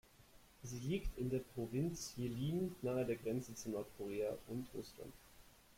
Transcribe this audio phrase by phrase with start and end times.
[0.63, 5.13] Sie liegt in der Provinz Jilin, nahe der Grenze zu Nordkorea und Russland.